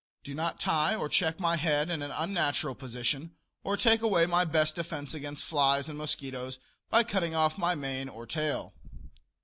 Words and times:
Do 0.23 0.33
not 0.33 0.59
tie 0.59 0.95
or 0.95 1.07
check 1.07 1.39
my 1.39 1.57
head 1.57 1.91
in 1.91 2.01
an 2.01 2.09
unnatural 2.09 2.73
position 2.73 3.35
or 3.63 3.77
take 3.77 4.01
away 4.01 4.25
my 4.25 4.45
best 4.45 4.73
defence 4.75 5.13
against 5.13 5.45
flies 5.45 5.87
and 5.87 5.95
mosquitoes 5.95 6.57
by 6.89 7.03
cutting 7.03 7.35
off 7.35 7.55
my 7.55 7.75
mane 7.75 8.09
or 8.09 8.25
tail. 8.25 8.73